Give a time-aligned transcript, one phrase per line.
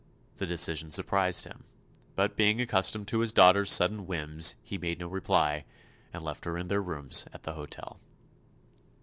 [0.37, 1.63] The decision surprised him,
[2.15, 5.63] but being accustomed to his daughter's sudden whims he made no reply
[6.11, 7.99] and left her in their rooms at the hotel.